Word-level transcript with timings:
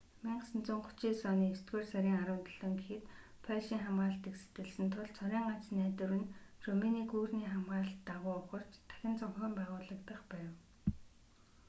1939 0.25 1.25
оны 1.31 1.43
есдүгээр 1.55 1.85
сарын 1.91 2.15
17 2.21 2.79
гэхэд 2.79 3.03
польшийн 3.45 3.81
хамгаалалтыг 3.83 4.33
сэтэлсэн 4.37 4.87
тул 4.95 5.07
цорын 5.17 5.45
ганц 5.49 5.65
найдвар 5.77 6.13
нь 6.19 6.31
румыны 6.65 7.01
гүүрний 7.11 7.49
хамгаалалт 7.51 8.01
дагуу 8.09 8.35
ухарч 8.39 8.71
дахин 8.89 9.13
зохион 9.21 9.51
байгуулагдах 9.59 10.21
байв 10.31 10.49